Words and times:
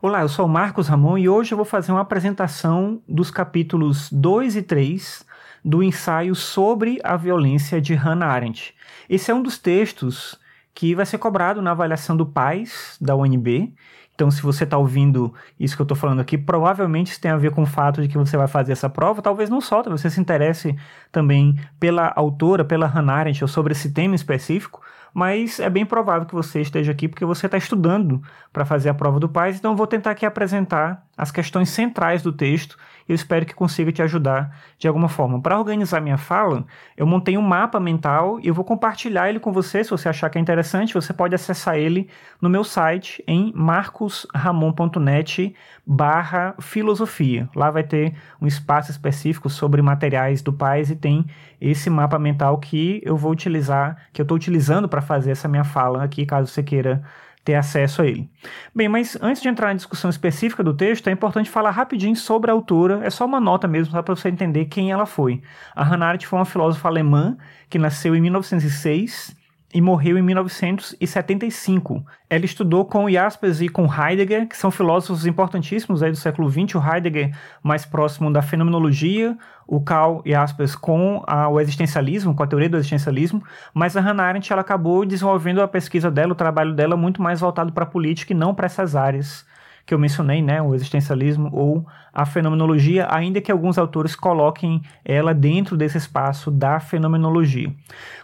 Olá, 0.00 0.20
eu 0.20 0.28
sou 0.28 0.46
o 0.46 0.48
Marcos 0.48 0.86
Ramon 0.86 1.18
e 1.18 1.28
hoje 1.28 1.50
eu 1.50 1.56
vou 1.56 1.64
fazer 1.64 1.90
uma 1.90 2.02
apresentação 2.02 3.02
dos 3.08 3.32
capítulos 3.32 4.08
2 4.12 4.54
e 4.54 4.62
3 4.62 5.26
do 5.64 5.82
ensaio 5.82 6.36
sobre 6.36 7.00
a 7.02 7.16
violência 7.16 7.80
de 7.80 7.94
Hannah 7.94 8.28
Arendt. 8.28 8.76
Esse 9.10 9.32
é 9.32 9.34
um 9.34 9.42
dos 9.42 9.58
textos 9.58 10.38
que 10.72 10.94
vai 10.94 11.04
ser 11.04 11.18
cobrado 11.18 11.60
na 11.60 11.72
avaliação 11.72 12.16
do 12.16 12.24
PAIS 12.24 12.96
da 13.00 13.16
UNB. 13.16 13.74
Então, 14.14 14.30
se 14.30 14.40
você 14.40 14.62
está 14.62 14.78
ouvindo 14.78 15.34
isso 15.58 15.74
que 15.74 15.82
eu 15.82 15.84
estou 15.84 15.96
falando 15.96 16.20
aqui, 16.20 16.38
provavelmente 16.38 17.10
isso 17.10 17.20
tem 17.20 17.32
a 17.32 17.36
ver 17.36 17.50
com 17.50 17.62
o 17.62 17.66
fato 17.66 18.00
de 18.00 18.06
que 18.06 18.16
você 18.16 18.36
vai 18.36 18.46
fazer 18.46 18.70
essa 18.70 18.88
prova. 18.88 19.20
Talvez 19.20 19.50
não 19.50 19.60
só, 19.60 19.82
talvez 19.82 20.00
você 20.00 20.10
se 20.10 20.20
interesse 20.20 20.76
também 21.10 21.58
pela 21.80 22.12
autora, 22.14 22.64
pela 22.64 22.86
Hannah 22.86 23.14
Arendt, 23.14 23.42
ou 23.42 23.48
sobre 23.48 23.72
esse 23.72 23.92
tema 23.92 24.14
específico 24.14 24.80
mas 25.18 25.58
é 25.58 25.68
bem 25.68 25.84
provável 25.84 26.28
que 26.28 26.34
você 26.34 26.60
esteja 26.60 26.92
aqui 26.92 27.08
porque 27.08 27.24
você 27.24 27.46
está 27.46 27.58
estudando 27.58 28.22
para 28.52 28.64
fazer 28.64 28.88
a 28.88 28.94
prova 28.94 29.18
do 29.18 29.28
PAIS, 29.28 29.56
então 29.56 29.72
eu 29.72 29.76
vou 29.76 29.84
tentar 29.84 30.12
aqui 30.12 30.24
apresentar 30.24 31.04
as 31.16 31.32
questões 31.32 31.70
centrais 31.70 32.22
do 32.22 32.32
texto 32.32 32.78
eu 33.08 33.14
espero 33.14 33.46
que 33.46 33.54
consiga 33.54 33.90
te 33.90 34.02
ajudar 34.02 34.54
de 34.78 34.86
alguma 34.86 35.08
forma. 35.08 35.40
Para 35.40 35.58
organizar 35.58 36.00
minha 36.00 36.18
fala, 36.18 36.64
eu 36.96 37.06
montei 37.06 37.38
um 37.38 37.42
mapa 37.42 37.80
mental 37.80 38.38
e 38.40 38.48
eu 38.48 38.54
vou 38.54 38.64
compartilhar 38.64 39.28
ele 39.28 39.40
com 39.40 39.52
você, 39.52 39.82
se 39.82 39.90
você 39.90 40.08
achar 40.08 40.28
que 40.28 40.36
é 40.36 40.40
interessante, 40.40 40.94
você 40.94 41.12
pode 41.12 41.34
acessar 41.34 41.76
ele 41.76 42.08
no 42.40 42.50
meu 42.50 42.62
site 42.62 43.22
em 43.26 43.52
marcosramon.net 43.54 45.54
barra 45.86 46.54
filosofia. 46.60 47.48
Lá 47.56 47.70
vai 47.70 47.82
ter 47.82 48.14
um 48.40 48.46
espaço 48.46 48.90
específico 48.90 49.48
sobre 49.48 49.80
materiais 49.80 50.42
do 50.42 50.52
PAIS 50.52 50.90
e 50.90 50.96
tem 50.96 51.24
esse 51.60 51.88
mapa 51.88 52.18
mental 52.18 52.58
que 52.58 53.00
eu 53.04 53.16
vou 53.16 53.32
utilizar, 53.32 53.96
que 54.12 54.20
eu 54.20 54.24
estou 54.24 54.36
utilizando 54.36 54.88
para 54.88 55.00
fazer 55.00 55.30
essa 55.30 55.48
minha 55.48 55.64
fala 55.64 56.04
aqui, 56.04 56.26
caso 56.26 56.48
você 56.48 56.62
queira 56.62 57.02
ter 57.48 57.54
acesso 57.54 58.02
a 58.02 58.06
ele. 58.06 58.28
Bem, 58.74 58.90
mas 58.90 59.16
antes 59.22 59.40
de 59.40 59.48
entrar 59.48 59.68
na 59.68 59.72
discussão 59.72 60.10
específica 60.10 60.62
do 60.62 60.74
texto, 60.74 61.08
é 61.08 61.12
importante 61.12 61.48
falar 61.48 61.70
rapidinho 61.70 62.14
sobre 62.14 62.50
a 62.50 62.52
autora, 62.52 63.00
é 63.02 63.08
só 63.08 63.24
uma 63.24 63.40
nota 63.40 63.66
mesmo, 63.66 63.90
só 63.90 64.02
para 64.02 64.14
você 64.14 64.28
entender 64.28 64.66
quem 64.66 64.92
ela 64.92 65.06
foi. 65.06 65.40
A 65.74 65.82
Hannah 65.82 66.08
Arendt 66.08 66.26
foi 66.26 66.38
uma 66.38 66.44
filósofa 66.44 66.88
alemã 66.88 67.38
que 67.70 67.78
nasceu 67.78 68.14
em 68.14 68.20
1906 68.20 69.34
e 69.72 69.80
morreu 69.80 70.16
em 70.16 70.22
1975. 70.22 72.04
Ela 72.30 72.44
estudou 72.44 72.86
com 72.86 73.08
Jaspers 73.08 73.60
e 73.60 73.68
com 73.68 73.86
Heidegger, 73.86 74.48
que 74.48 74.56
são 74.56 74.70
filósofos 74.70 75.26
importantíssimos 75.26 76.02
aí 76.02 76.10
do 76.10 76.16
século 76.16 76.50
XX. 76.50 76.74
O 76.74 76.82
Heidegger 76.82 77.36
mais 77.62 77.84
próximo 77.84 78.32
da 78.32 78.40
fenomenologia, 78.40 79.36
o 79.66 79.80
Karl 79.80 80.22
Jaspers 80.24 80.74
com 80.74 81.22
a, 81.26 81.48
o 81.48 81.60
existencialismo, 81.60 82.34
com 82.34 82.42
a 82.42 82.46
teoria 82.46 82.70
do 82.70 82.76
existencialismo, 82.76 83.42
mas 83.74 83.96
a 83.96 84.00
Hannah 84.00 84.24
Arendt 84.24 84.50
ela 84.50 84.62
acabou 84.62 85.04
desenvolvendo 85.04 85.60
a 85.60 85.68
pesquisa 85.68 86.10
dela, 86.10 86.32
o 86.32 86.36
trabalho 86.36 86.74
dela 86.74 86.96
muito 86.96 87.20
mais 87.20 87.40
voltado 87.40 87.72
para 87.72 87.84
a 87.84 87.86
política 87.86 88.32
e 88.32 88.36
não 88.36 88.54
para 88.54 88.66
essas 88.66 88.96
áreas 88.96 89.46
que 89.88 89.94
eu 89.94 89.98
mencionei, 89.98 90.42
né, 90.42 90.60
o 90.60 90.74
existencialismo 90.74 91.48
ou 91.50 91.86
a 92.12 92.26
fenomenologia, 92.26 93.08
ainda 93.10 93.40
que 93.40 93.50
alguns 93.50 93.78
autores 93.78 94.14
coloquem 94.14 94.82
ela 95.02 95.32
dentro 95.32 95.78
desse 95.78 95.96
espaço 95.96 96.50
da 96.50 96.78
fenomenologia. 96.78 97.72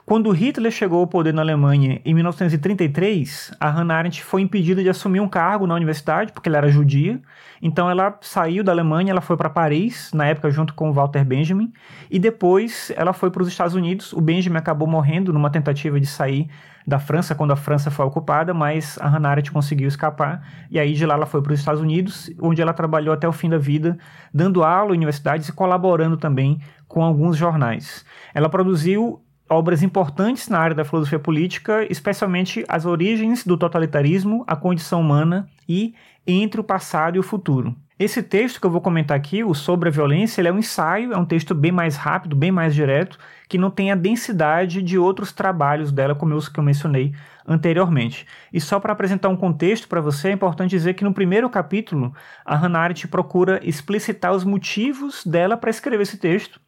Quando 0.05 0.31
Hitler 0.31 0.71
chegou 0.71 1.01
ao 1.01 1.07
poder 1.07 1.33
na 1.33 1.41
Alemanha 1.41 2.03
em 2.05 2.13
1933, 2.13 3.55
a 3.59 3.71
Hannah 3.71 3.95
Arendt 3.95 4.23
foi 4.23 4.43
impedida 4.43 4.83
de 4.83 4.91
assumir 4.91 5.21
um 5.21 5.29
cargo 5.29 5.67
na 5.67 5.75
universidade, 5.75 6.33
porque 6.33 6.51
ela 6.51 6.59
era 6.59 6.69
judia. 6.69 7.19
Então 7.65 7.89
ela 7.89 8.19
saiu 8.21 8.63
da 8.63 8.73
Alemanha, 8.73 9.11
ela 9.11 9.23
foi 9.23 9.39
para 9.39 9.49
Paris, 9.49 10.11
na 10.13 10.27
época 10.27 10.51
junto 10.51 10.75
com 10.75 10.93
Walter 10.93 11.25
Benjamin, 11.25 11.73
e 12.11 12.19
depois 12.19 12.93
ela 12.95 13.15
foi 13.15 13.31
para 13.31 13.43
os 13.43 13.49
Estados 13.49 13.75
Unidos. 13.75 14.13
O 14.13 14.21
Benjamin 14.21 14.59
acabou 14.59 14.87
morrendo 14.87 15.33
numa 15.33 15.49
tentativa 15.49 15.99
de 15.99 16.07
sair 16.07 16.47
da 16.87 16.99
França 16.99 17.35
quando 17.35 17.53
a 17.53 17.57
França 17.57 17.91
foi 17.91 18.05
ocupada, 18.05 18.53
mas 18.53 18.99
a 19.01 19.09
Hannah 19.09 19.31
Arendt 19.31 19.51
conseguiu 19.51 19.89
escapar 19.89 20.47
e 20.71 20.79
aí 20.79 20.93
de 20.93 21.07
lá 21.07 21.15
ela 21.15 21.25
foi 21.25 21.41
para 21.41 21.55
os 21.55 21.59
Estados 21.59 21.81
Unidos, 21.81 22.31
onde 22.39 22.61
ela 22.61 22.75
trabalhou 22.75 23.15
até 23.15 23.27
o 23.27 23.33
fim 23.33 23.49
da 23.49 23.57
vida, 23.57 23.97
dando 24.33 24.63
aula 24.63 24.93
em 24.93 24.99
universidades 24.99 25.49
e 25.49 25.53
colaborando 25.53 26.19
também 26.19 26.61
com 26.87 27.03
alguns 27.03 27.35
jornais. 27.35 28.05
Ela 28.35 28.51
produziu 28.51 29.25
obras 29.49 29.83
importantes 29.83 30.49
na 30.49 30.59
área 30.59 30.77
da 30.77 30.85
filosofia 30.85 31.19
política, 31.19 31.87
especialmente 31.91 32.63
As 32.69 32.85
Origens 32.85 33.45
do 33.45 33.57
Totalitarismo, 33.57 34.45
A 34.47 34.55
Condição 34.55 35.01
Humana 35.01 35.49
e 35.69 35.95
Entre 36.27 36.61
o 36.61 36.65
Passado 36.65 37.17
e 37.17 37.19
o 37.19 37.23
Futuro. 37.23 37.77
Esse 37.97 38.23
texto 38.23 38.61
que 38.61 38.67
eu 38.67 38.71
vou 38.71 38.81
comentar 38.81 39.17
aqui, 39.17 39.45
o 39.45 39.55
Sobre 39.55 39.89
a 39.89 39.93
Violência, 39.93 40.41
ele 40.41 40.49
é 40.49 40.53
um 40.53 40.59
ensaio, 40.59 41.13
é 41.13 41.17
um 41.17 41.25
texto 41.25 41.55
bem 41.55 41.71
mais 41.71 41.97
rápido, 41.97 42.35
bem 42.35 42.51
mais 42.51 42.75
direto, 42.75 43.19
que 43.49 43.57
não 43.57 43.71
tem 43.71 43.93
a 43.93 43.95
densidade 43.95 44.83
de 44.83 44.99
outros 44.99 45.33
trabalhos 45.33 45.93
dela, 45.93 46.15
como 46.15 46.35
os 46.35 46.49
que 46.49 46.59
eu 46.59 46.65
mencionei 46.65 47.15
anteriormente. 47.47 48.27
E 48.53 48.61
só 48.61 48.81
para 48.81 48.93
apresentar 48.93 49.29
um 49.29 49.37
contexto 49.37 49.87
para 49.87 50.01
você, 50.01 50.29
é 50.29 50.33
importante 50.33 50.71
dizer 50.71 50.95
que 50.95 51.05
no 51.05 51.15
primeiro 51.15 51.49
capítulo, 51.49 52.13
a 52.45 52.57
Hannah 52.57 52.81
Arendt 52.81 53.07
procura 53.07 53.61
explicitar 53.63 54.33
os 54.33 54.43
motivos 54.43 55.25
dela 55.25 55.57
para 55.57 55.71
escrever 55.71 56.03
esse 56.03 56.17
texto, 56.17 56.61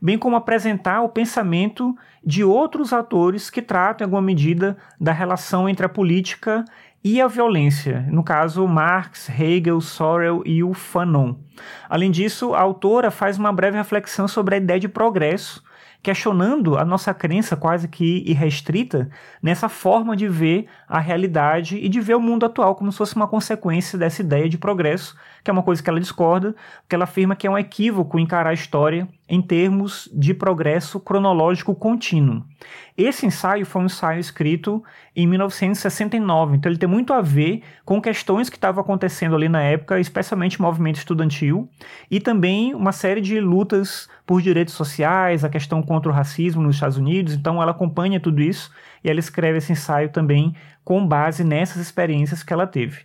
bem 0.00 0.18
como 0.18 0.34
apresentar 0.34 1.02
o 1.02 1.08
pensamento 1.08 1.94
de 2.24 2.42
outros 2.42 2.92
autores 2.92 3.50
que 3.50 3.62
tratam, 3.62 4.04
em 4.04 4.06
alguma 4.06 4.22
medida, 4.22 4.76
da 5.00 5.12
relação 5.12 5.68
entre 5.68 5.86
a 5.86 5.88
política 5.88 6.64
e 7.04 7.20
a 7.20 7.26
violência, 7.26 8.06
no 8.10 8.22
caso 8.22 8.66
Marx, 8.66 9.28
Hegel, 9.28 9.80
Sorel 9.80 10.42
e 10.46 10.62
o 10.62 10.72
Fanon. 10.72 11.34
Além 11.88 12.10
disso, 12.10 12.54
a 12.54 12.60
autora 12.60 13.10
faz 13.10 13.38
uma 13.38 13.52
breve 13.52 13.76
reflexão 13.76 14.28
sobre 14.28 14.54
a 14.54 14.58
ideia 14.58 14.78
de 14.78 14.88
progresso, 14.88 15.62
questionando 16.02 16.76
a 16.76 16.84
nossa 16.84 17.14
crença 17.14 17.56
quase 17.56 17.86
que 17.88 18.24
irrestrita 18.26 19.08
nessa 19.42 19.68
forma 19.68 20.16
de 20.16 20.26
ver 20.26 20.66
a 20.88 20.98
realidade 20.98 21.76
e 21.76 21.88
de 21.88 22.00
ver 22.00 22.14
o 22.14 22.20
mundo 22.20 22.44
atual 22.44 22.74
como 22.74 22.90
se 22.90 22.98
fosse 22.98 23.14
uma 23.14 23.28
consequência 23.28 23.98
dessa 23.98 24.20
ideia 24.20 24.48
de 24.48 24.58
progresso, 24.58 25.16
que 25.44 25.50
é 25.50 25.52
uma 25.52 25.62
coisa 25.62 25.82
que 25.82 25.88
ela 25.88 26.00
discorda, 26.00 26.54
porque 26.82 26.94
ela 26.94 27.04
afirma 27.04 27.36
que 27.36 27.46
é 27.46 27.50
um 27.50 27.58
equívoco 27.58 28.18
encarar 28.18 28.50
a 28.50 28.54
história 28.54 29.08
em 29.28 29.40
termos 29.40 30.10
de 30.12 30.34
progresso 30.34 31.00
cronológico 31.00 31.74
contínuo. 31.74 32.44
Esse 32.96 33.24
ensaio 33.24 33.64
foi 33.64 33.80
um 33.80 33.86
ensaio 33.86 34.20
escrito 34.20 34.84
em 35.16 35.26
1969, 35.26 36.56
então 36.56 36.70
ele 36.70 36.78
tem 36.78 36.88
muito 36.88 37.14
a 37.14 37.22
ver 37.22 37.62
com 37.84 38.00
questões 38.00 38.50
que 38.50 38.56
estavam 38.56 38.82
acontecendo 38.82 39.34
ali 39.34 39.48
na 39.48 39.62
época, 39.62 39.98
especialmente 39.98 40.60
movimento 40.60 40.96
estudantil, 40.96 41.68
e 42.10 42.20
também 42.20 42.74
uma 42.74 42.92
série 42.92 43.22
de 43.22 43.40
lutas 43.40 44.08
por 44.26 44.42
direitos 44.42 44.74
sociais, 44.74 45.44
a 45.44 45.48
questão 45.48 45.71
contra 45.80 46.10
o 46.10 46.14
racismo 46.14 46.60
nos 46.60 46.74
Estados 46.74 46.96
Unidos, 46.96 47.34
então 47.34 47.62
ela 47.62 47.70
acompanha 47.70 48.18
tudo 48.18 48.42
isso 48.42 48.70
e 49.02 49.08
ela 49.08 49.20
escreve 49.20 49.58
esse 49.58 49.72
ensaio 49.72 50.10
também 50.10 50.54
com 50.84 51.06
base 51.06 51.44
nessas 51.44 51.80
experiências 51.80 52.42
que 52.42 52.52
ela 52.52 52.66
teve. 52.66 53.02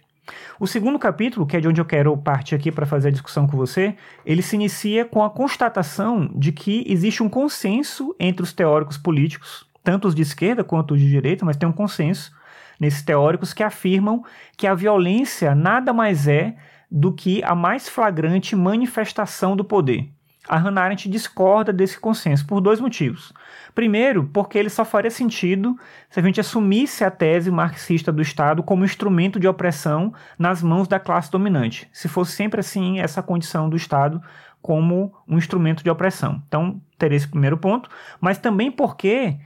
O 0.59 0.67
segundo 0.67 0.99
capítulo, 0.99 1.45
que 1.45 1.55
é 1.55 1.59
de 1.61 1.67
onde 1.67 1.79
eu 1.79 1.85
quero 1.85 2.17
partir 2.17 2.55
aqui 2.55 2.71
para 2.71 2.85
fazer 2.85 3.09
a 3.09 3.11
discussão 3.11 3.47
com 3.47 3.55
você, 3.55 3.95
ele 4.25 4.41
se 4.41 4.55
inicia 4.55 5.05
com 5.05 5.23
a 5.23 5.29
constatação 5.29 6.29
de 6.35 6.51
que 6.51 6.83
existe 6.87 7.23
um 7.23 7.29
consenso 7.29 8.15
entre 8.19 8.43
os 8.43 8.51
teóricos 8.51 8.97
políticos, 8.97 9.65
tanto 9.83 10.07
os 10.07 10.15
de 10.15 10.23
esquerda 10.23 10.63
quanto 10.63 10.95
os 10.95 10.99
de 10.99 11.07
direita, 11.07 11.45
mas 11.45 11.55
tem 11.55 11.69
um 11.69 11.73
consenso 11.73 12.35
nesses 12.79 13.03
teóricos 13.03 13.53
que 13.53 13.63
afirmam 13.63 14.23
que 14.57 14.67
a 14.67 14.73
violência 14.73 15.55
nada 15.55 15.93
mais 15.93 16.27
é 16.27 16.55
do 16.89 17.13
que 17.13 17.43
a 17.43 17.55
mais 17.55 17.87
flagrante 17.87 18.55
manifestação 18.55 19.55
do 19.55 19.63
poder 19.63 20.09
a 20.47 20.57
Hannah 20.57 20.81
Arendt 20.81 21.09
discorda 21.09 21.73
desse 21.73 21.99
consenso 21.99 22.45
por 22.45 22.61
dois 22.61 22.79
motivos. 22.79 23.33
Primeiro, 23.75 24.29
porque 24.33 24.57
ele 24.57 24.69
só 24.69 24.83
faria 24.83 25.11
sentido 25.11 25.77
se 26.09 26.19
a 26.19 26.23
gente 26.23 26.39
assumisse 26.39 27.03
a 27.03 27.11
tese 27.11 27.51
marxista 27.51 28.11
do 28.11 28.21
Estado 28.21 28.63
como 28.63 28.85
instrumento 28.85 29.39
de 29.39 29.47
opressão 29.47 30.13
nas 30.37 30.63
mãos 30.63 30.87
da 30.87 30.99
classe 30.99 31.31
dominante. 31.31 31.87
Se 31.91 32.07
fosse 32.07 32.31
sempre 32.31 32.59
assim, 32.59 32.99
essa 32.99 33.21
condição 33.21 33.69
do 33.69 33.75
Estado 33.75 34.21
como 34.61 35.13
um 35.27 35.37
instrumento 35.37 35.83
de 35.83 35.89
opressão. 35.89 36.41
Então, 36.47 36.81
teria 36.97 37.15
esse 37.15 37.27
primeiro 37.27 37.57
ponto, 37.57 37.89
mas 38.19 38.37
também 38.37 38.71
porque 38.71 39.37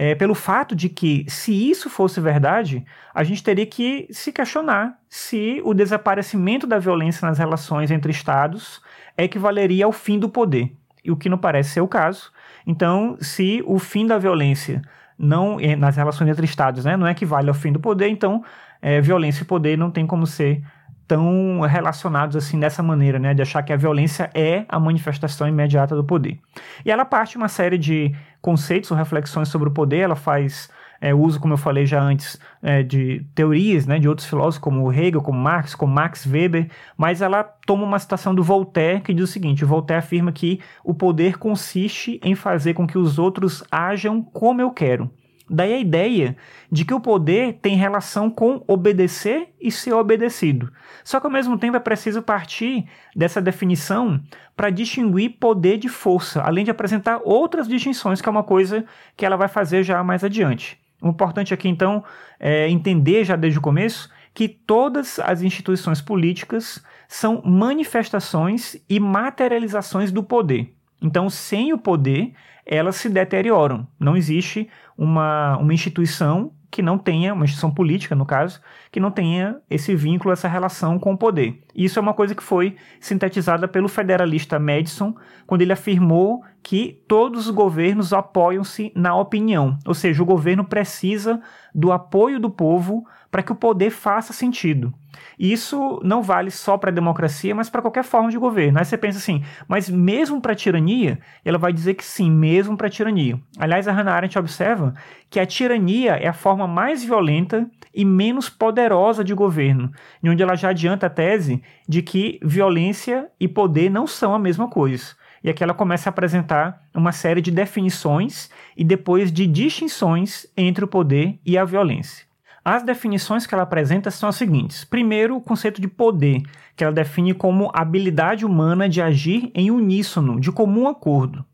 é, 0.00 0.14
pelo 0.14 0.32
fato 0.32 0.76
de 0.76 0.88
que, 0.88 1.26
se 1.28 1.52
isso 1.52 1.90
fosse 1.90 2.20
verdade, 2.20 2.86
a 3.12 3.24
gente 3.24 3.42
teria 3.42 3.66
que 3.66 4.06
se 4.12 4.30
questionar 4.30 4.96
se 5.08 5.60
o 5.64 5.74
desaparecimento 5.74 6.68
da 6.68 6.78
violência 6.78 7.26
nas 7.26 7.36
relações 7.36 7.90
entre 7.90 8.12
Estados 8.12 8.80
equivaleria 9.16 9.86
ao 9.86 9.90
fim 9.90 10.16
do 10.16 10.28
poder, 10.28 10.72
e 11.04 11.10
o 11.10 11.16
que 11.16 11.28
não 11.28 11.36
parece 11.36 11.70
ser 11.70 11.80
o 11.80 11.88
caso. 11.88 12.30
Então, 12.64 13.16
se 13.20 13.60
o 13.66 13.76
fim 13.80 14.06
da 14.06 14.18
violência 14.18 14.82
não 15.18 15.58
eh, 15.58 15.74
nas 15.74 15.96
relações 15.96 16.30
entre 16.30 16.44
estados 16.44 16.84
né, 16.84 16.96
não 16.96 17.08
equivale 17.08 17.48
ao 17.48 17.54
fim 17.54 17.72
do 17.72 17.80
poder, 17.80 18.06
então 18.06 18.44
é, 18.80 19.00
violência 19.00 19.42
e 19.42 19.46
poder 19.46 19.76
não 19.76 19.90
tem 19.90 20.06
como 20.06 20.28
ser 20.28 20.62
tão 21.08 21.60
relacionados 21.62 22.36
assim 22.36 22.60
dessa 22.60 22.82
maneira, 22.82 23.18
né, 23.18 23.32
de 23.32 23.40
achar 23.40 23.62
que 23.62 23.72
a 23.72 23.76
violência 23.76 24.30
é 24.34 24.66
a 24.68 24.78
manifestação 24.78 25.48
imediata 25.48 25.96
do 25.96 26.04
poder. 26.04 26.38
E 26.84 26.90
ela 26.90 27.04
parte 27.04 27.38
uma 27.38 27.48
série 27.48 27.78
de 27.78 28.14
conceitos 28.42 28.90
ou 28.90 28.96
reflexões 28.96 29.48
sobre 29.48 29.68
o 29.68 29.72
poder, 29.72 30.00
ela 30.00 30.14
faz 30.14 30.68
é, 31.00 31.14
uso, 31.14 31.40
como 31.40 31.54
eu 31.54 31.58
falei 31.58 31.86
já 31.86 32.02
antes, 32.02 32.38
é, 32.62 32.82
de 32.82 33.24
teorias 33.34 33.86
né, 33.86 33.98
de 33.98 34.08
outros 34.08 34.28
filósofos, 34.28 34.58
como 34.58 34.92
Hegel, 34.92 35.22
como 35.22 35.38
Marx, 35.38 35.74
como 35.74 35.92
Max 35.92 36.26
Weber, 36.26 36.68
mas 36.96 37.22
ela 37.22 37.42
toma 37.42 37.84
uma 37.84 37.98
citação 37.98 38.34
do 38.34 38.42
Voltaire 38.42 39.00
que 39.00 39.14
diz 39.14 39.24
o 39.24 39.32
seguinte: 39.32 39.64
Voltaire 39.64 40.02
afirma 40.02 40.32
que 40.32 40.60
o 40.84 40.92
poder 40.92 41.38
consiste 41.38 42.20
em 42.22 42.34
fazer 42.34 42.74
com 42.74 42.86
que 42.86 42.98
os 42.98 43.18
outros 43.18 43.64
ajam 43.70 44.22
como 44.22 44.60
eu 44.60 44.70
quero. 44.70 45.10
Daí 45.50 45.72
a 45.72 45.78
ideia 45.78 46.36
de 46.70 46.84
que 46.84 46.92
o 46.92 47.00
poder 47.00 47.58
tem 47.62 47.76
relação 47.76 48.30
com 48.30 48.62
obedecer 48.66 49.48
e 49.60 49.70
ser 49.70 49.92
obedecido. 49.92 50.70
Só 51.02 51.18
que 51.18 51.26
ao 51.26 51.32
mesmo 51.32 51.56
tempo 51.56 51.76
é 51.76 51.80
preciso 51.80 52.22
partir 52.22 52.86
dessa 53.16 53.40
definição 53.40 54.20
para 54.56 54.70
distinguir 54.70 55.38
poder 55.38 55.78
de 55.78 55.88
força, 55.88 56.42
além 56.42 56.64
de 56.64 56.70
apresentar 56.70 57.20
outras 57.24 57.66
distinções, 57.66 58.20
que 58.20 58.28
é 58.28 58.32
uma 58.32 58.42
coisa 58.42 58.84
que 59.16 59.24
ela 59.24 59.36
vai 59.36 59.48
fazer 59.48 59.82
já 59.82 60.02
mais 60.04 60.22
adiante. 60.22 60.78
O 61.00 61.08
importante 61.08 61.54
aqui, 61.54 61.68
então, 61.68 62.04
é 62.38 62.68
entender 62.68 63.24
já 63.24 63.36
desde 63.36 63.58
o 63.58 63.62
começo 63.62 64.10
que 64.34 64.48
todas 64.48 65.18
as 65.18 65.42
instituições 65.42 66.00
políticas 66.00 66.82
são 67.08 67.40
manifestações 67.44 68.76
e 68.88 69.00
materializações 69.00 70.12
do 70.12 70.22
poder. 70.22 70.72
Então, 71.00 71.30
sem 71.30 71.72
o 71.72 71.78
poder, 71.78 72.32
elas 72.66 72.96
se 72.96 73.08
deterioram. 73.08 73.86
Não 73.98 74.16
existe 74.16 74.68
uma, 74.98 75.56
uma 75.58 75.72
instituição 75.72 76.52
que 76.70 76.82
não 76.82 76.98
tenha, 76.98 77.32
uma 77.32 77.44
instituição 77.44 77.70
política, 77.70 78.14
no 78.14 78.26
caso, 78.26 78.60
que 78.90 79.00
não 79.00 79.10
tenha 79.10 79.56
esse 79.70 79.94
vínculo, 79.94 80.32
essa 80.32 80.48
relação 80.48 80.98
com 80.98 81.14
o 81.14 81.16
poder. 81.16 81.62
Isso 81.74 81.98
é 81.98 82.02
uma 82.02 82.12
coisa 82.12 82.34
que 82.34 82.42
foi 82.42 82.76
sintetizada 83.00 83.66
pelo 83.66 83.88
federalista 83.88 84.58
Madison, 84.58 85.14
quando 85.46 85.62
ele 85.62 85.72
afirmou 85.72 86.42
que 86.62 87.02
todos 87.08 87.46
os 87.46 87.54
governos 87.54 88.12
apoiam-se 88.12 88.92
na 88.94 89.16
opinião, 89.16 89.78
ou 89.86 89.94
seja, 89.94 90.22
o 90.22 90.26
governo 90.26 90.64
precisa 90.64 91.40
do 91.74 91.92
apoio 91.92 92.40
do 92.40 92.50
povo 92.50 93.06
para 93.30 93.42
que 93.42 93.52
o 93.52 93.56
poder 93.56 93.90
faça 93.90 94.32
sentido. 94.32 94.92
Isso 95.38 96.00
não 96.02 96.22
vale 96.22 96.50
só 96.50 96.76
para 96.76 96.90
a 96.90 96.94
democracia, 96.94 97.54
mas 97.54 97.68
para 97.68 97.82
qualquer 97.82 98.04
forma 98.04 98.30
de 98.30 98.38
governo. 98.38 98.78
Aí 98.78 98.84
você 98.84 98.96
pensa 98.96 99.18
assim, 99.18 99.44
mas 99.66 99.88
mesmo 99.88 100.40
para 100.40 100.52
a 100.52 100.56
tirania? 100.56 101.18
Ela 101.44 101.58
vai 101.58 101.72
dizer 101.72 101.94
que 101.94 102.04
sim, 102.04 102.30
mesmo 102.30 102.76
para 102.76 102.86
a 102.86 102.90
tirania. 102.90 103.38
Aliás, 103.58 103.86
a 103.86 103.92
Hannah 103.92 104.14
Arendt 104.14 104.38
observa 104.38 104.94
que 105.30 105.38
a 105.38 105.46
tirania 105.46 106.12
é 106.12 106.26
a 106.26 106.32
forma 106.32 106.66
mais 106.66 107.04
violenta 107.04 107.68
e 107.94 108.04
menos 108.04 108.48
poderosa 108.48 109.22
de 109.22 109.34
governo, 109.34 109.90
onde 110.24 110.42
ela 110.42 110.54
já 110.54 110.70
adianta 110.70 111.06
a 111.06 111.10
tese 111.10 111.62
de 111.88 112.02
que 112.02 112.38
violência 112.42 113.28
e 113.38 113.46
poder 113.46 113.90
não 113.90 114.06
são 114.06 114.34
a 114.34 114.38
mesma 114.38 114.68
coisa. 114.68 115.17
E 115.42 115.50
aqui 115.50 115.62
ela 115.62 115.74
começa 115.74 116.08
a 116.08 116.10
apresentar 116.10 116.82
uma 116.94 117.12
série 117.12 117.40
de 117.40 117.50
definições 117.50 118.50
e 118.76 118.84
depois 118.84 119.32
de 119.32 119.46
distinções 119.46 120.46
entre 120.56 120.84
o 120.84 120.88
poder 120.88 121.38
e 121.44 121.56
a 121.56 121.64
violência. 121.64 122.26
As 122.64 122.82
definições 122.82 123.46
que 123.46 123.54
ela 123.54 123.62
apresenta 123.62 124.10
são 124.10 124.28
as 124.28 124.36
seguintes. 124.36 124.84
Primeiro, 124.84 125.36
o 125.36 125.40
conceito 125.40 125.80
de 125.80 125.88
poder, 125.88 126.42
que 126.76 126.84
ela 126.84 126.92
define 126.92 127.32
como 127.32 127.70
habilidade 127.72 128.44
humana 128.44 128.88
de 128.88 129.00
agir 129.00 129.50
em 129.54 129.70
uníssono, 129.70 130.38
de 130.38 130.52
comum 130.52 130.86
acordo. 130.86 131.44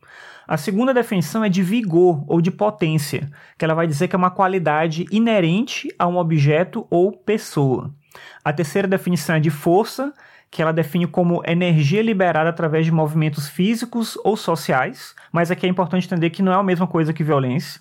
A 0.46 0.56
segunda 0.56 0.92
definição 0.92 1.44
é 1.44 1.48
de 1.48 1.62
vigor 1.62 2.24
ou 2.26 2.40
de 2.40 2.50
potência, 2.50 3.30
que 3.56 3.64
ela 3.64 3.74
vai 3.74 3.86
dizer 3.86 4.08
que 4.08 4.16
é 4.16 4.18
uma 4.18 4.30
qualidade 4.30 5.06
inerente 5.10 5.88
a 5.98 6.06
um 6.06 6.18
objeto 6.18 6.86
ou 6.90 7.12
pessoa. 7.12 7.94
A 8.44 8.52
terceira 8.52 8.86
definição 8.86 9.36
é 9.36 9.40
de 9.40 9.50
força, 9.50 10.12
que 10.54 10.62
ela 10.62 10.72
define 10.72 11.04
como 11.04 11.42
energia 11.44 12.00
liberada 12.00 12.48
através 12.48 12.86
de 12.86 12.92
movimentos 12.92 13.48
físicos 13.48 14.16
ou 14.22 14.36
sociais, 14.36 15.12
mas 15.32 15.50
aqui 15.50 15.66
é 15.66 15.68
importante 15.68 16.06
entender 16.06 16.30
que 16.30 16.44
não 16.44 16.52
é 16.52 16.54
a 16.54 16.62
mesma 16.62 16.86
coisa 16.86 17.12
que 17.12 17.24
violência. 17.24 17.80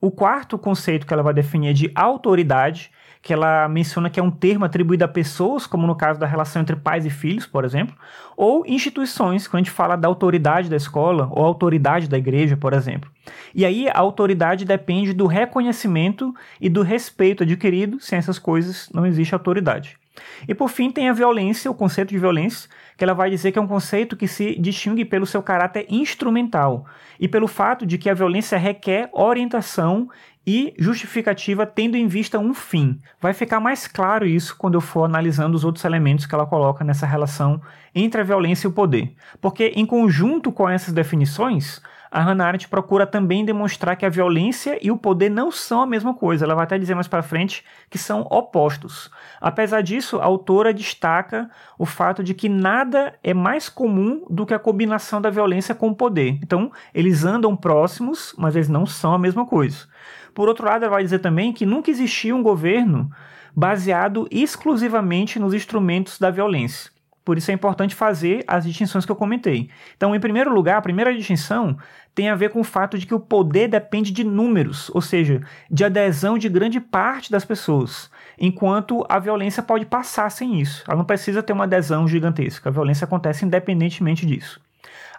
O 0.00 0.10
quarto 0.10 0.56
conceito 0.56 1.06
que 1.06 1.12
ela 1.12 1.22
vai 1.22 1.34
definir 1.34 1.68
é 1.68 1.72
de 1.74 1.92
autoridade, 1.94 2.90
que 3.20 3.30
ela 3.30 3.68
menciona 3.68 4.08
que 4.08 4.18
é 4.18 4.22
um 4.22 4.30
termo 4.30 4.64
atribuído 4.64 5.04
a 5.04 5.08
pessoas, 5.08 5.66
como 5.66 5.86
no 5.86 5.94
caso 5.94 6.18
da 6.18 6.26
relação 6.26 6.62
entre 6.62 6.76
pais 6.76 7.04
e 7.04 7.10
filhos, 7.10 7.44
por 7.44 7.62
exemplo, 7.62 7.94
ou 8.34 8.64
instituições, 8.66 9.46
quando 9.46 9.60
a 9.60 9.64
gente 9.64 9.70
fala 9.70 9.94
da 9.94 10.08
autoridade 10.08 10.70
da 10.70 10.76
escola 10.76 11.28
ou 11.30 11.44
autoridade 11.44 12.08
da 12.08 12.16
igreja, 12.16 12.56
por 12.56 12.72
exemplo. 12.72 13.10
E 13.54 13.66
aí 13.66 13.86
a 13.86 13.98
autoridade 13.98 14.64
depende 14.64 15.12
do 15.12 15.26
reconhecimento 15.26 16.34
e 16.58 16.70
do 16.70 16.80
respeito 16.80 17.42
adquirido, 17.42 18.00
sem 18.00 18.18
essas 18.18 18.38
coisas 18.38 18.88
não 18.94 19.04
existe 19.04 19.34
autoridade. 19.34 19.98
E 20.46 20.54
por 20.54 20.68
fim 20.68 20.90
tem 20.90 21.08
a 21.08 21.12
violência, 21.12 21.70
o 21.70 21.74
conceito 21.74 22.10
de 22.10 22.18
violência, 22.18 22.68
que 22.96 23.04
ela 23.04 23.14
vai 23.14 23.30
dizer 23.30 23.52
que 23.52 23.58
é 23.58 23.62
um 23.62 23.66
conceito 23.66 24.16
que 24.16 24.28
se 24.28 24.58
distingue 24.58 25.04
pelo 25.04 25.26
seu 25.26 25.42
caráter 25.42 25.86
instrumental 25.88 26.86
e 27.18 27.28
pelo 27.28 27.46
fato 27.46 27.86
de 27.86 27.98
que 27.98 28.10
a 28.10 28.14
violência 28.14 28.58
requer 28.58 29.08
orientação 29.12 30.08
e 30.46 30.72
justificativa 30.78 31.66
tendo 31.66 31.94
em 31.94 32.06
vista 32.06 32.38
um 32.38 32.54
fim. 32.54 32.98
Vai 33.20 33.34
ficar 33.34 33.60
mais 33.60 33.86
claro 33.86 34.24
isso 34.24 34.56
quando 34.56 34.74
eu 34.74 34.80
for 34.80 35.04
analisando 35.04 35.54
os 35.54 35.62
outros 35.62 35.84
elementos 35.84 36.24
que 36.24 36.34
ela 36.34 36.46
coloca 36.46 36.82
nessa 36.82 37.04
relação 37.04 37.60
entre 37.94 38.22
a 38.22 38.24
violência 38.24 38.66
e 38.66 38.70
o 38.70 38.72
poder. 38.72 39.14
Porque, 39.42 39.72
em 39.76 39.84
conjunto 39.84 40.50
com 40.50 40.66
essas 40.66 40.94
definições, 40.94 41.82
a 42.10 42.20
Hannah 42.22 42.46
Arendt 42.46 42.68
procura 42.68 43.06
também 43.06 43.44
demonstrar 43.44 43.96
que 43.96 44.06
a 44.06 44.08
violência 44.08 44.78
e 44.82 44.90
o 44.90 44.96
poder 44.96 45.28
não 45.28 45.50
são 45.50 45.82
a 45.82 45.86
mesma 45.86 46.14
coisa. 46.14 46.44
Ela 46.44 46.54
vai 46.54 46.64
até 46.64 46.78
dizer 46.78 46.94
mais 46.94 47.08
para 47.08 47.22
frente 47.22 47.64
que 47.90 47.98
são 47.98 48.22
opostos. 48.30 49.10
Apesar 49.40 49.82
disso, 49.82 50.18
a 50.18 50.24
autora 50.24 50.72
destaca 50.72 51.50
o 51.78 51.84
fato 51.84 52.22
de 52.24 52.34
que 52.34 52.48
nada 52.48 53.14
é 53.22 53.34
mais 53.34 53.68
comum 53.68 54.24
do 54.28 54.46
que 54.46 54.54
a 54.54 54.58
combinação 54.58 55.20
da 55.20 55.30
violência 55.30 55.74
com 55.74 55.88
o 55.88 55.94
poder. 55.94 56.38
Então, 56.42 56.72
eles 56.94 57.24
andam 57.24 57.56
próximos, 57.56 58.34
mas 58.38 58.56
eles 58.56 58.68
não 58.68 58.86
são 58.86 59.12
a 59.12 59.18
mesma 59.18 59.46
coisa. 59.46 59.86
Por 60.34 60.48
outro 60.48 60.66
lado, 60.66 60.84
ela 60.84 60.94
vai 60.94 61.02
dizer 61.02 61.18
também 61.18 61.52
que 61.52 61.66
nunca 61.66 61.90
existiu 61.90 62.36
um 62.36 62.42
governo 62.42 63.10
baseado 63.54 64.28
exclusivamente 64.30 65.38
nos 65.38 65.52
instrumentos 65.52 66.18
da 66.18 66.30
violência. 66.30 66.97
Por 67.28 67.36
isso 67.36 67.50
é 67.50 67.54
importante 67.54 67.94
fazer 67.94 68.42
as 68.46 68.64
distinções 68.64 69.04
que 69.04 69.12
eu 69.12 69.14
comentei. 69.14 69.68
Então, 69.94 70.14
em 70.14 70.18
primeiro 70.18 70.50
lugar, 70.50 70.78
a 70.78 70.80
primeira 70.80 71.14
distinção 71.14 71.76
tem 72.14 72.30
a 72.30 72.34
ver 72.34 72.48
com 72.48 72.60
o 72.60 72.64
fato 72.64 72.96
de 72.96 73.04
que 73.04 73.14
o 73.14 73.20
poder 73.20 73.68
depende 73.68 74.12
de 74.12 74.24
números, 74.24 74.90
ou 74.94 75.02
seja, 75.02 75.42
de 75.70 75.84
adesão 75.84 76.38
de 76.38 76.48
grande 76.48 76.80
parte 76.80 77.30
das 77.30 77.44
pessoas, 77.44 78.10
enquanto 78.40 79.04
a 79.10 79.18
violência 79.18 79.62
pode 79.62 79.84
passar 79.84 80.30
sem 80.30 80.58
isso. 80.58 80.82
Ela 80.88 80.96
não 80.96 81.04
precisa 81.04 81.42
ter 81.42 81.52
uma 81.52 81.64
adesão 81.64 82.08
gigantesca. 82.08 82.70
A 82.70 82.72
violência 82.72 83.04
acontece 83.04 83.44
independentemente 83.44 84.24
disso. 84.24 84.58